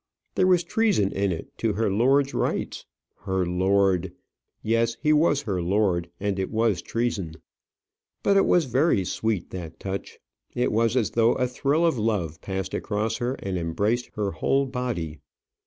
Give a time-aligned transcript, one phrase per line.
[0.33, 2.87] There was treason in it to her lord's rights.
[3.19, 4.11] Her lord!
[4.63, 7.35] Yes, he was her lord, and it was treason.
[8.23, 10.17] But it was very sweet that touch;
[10.55, 14.65] it was as though a thrill of love passed across her and embraced her whole
[14.65, 15.19] body.